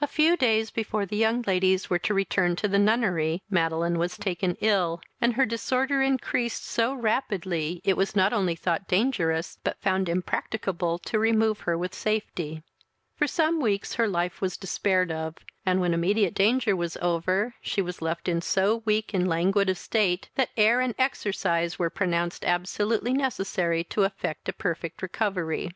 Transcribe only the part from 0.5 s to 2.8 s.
before the young ladies were to return to the